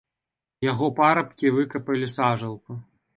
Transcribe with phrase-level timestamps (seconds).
[0.71, 2.79] Яго парабкі выкапалі сажалку.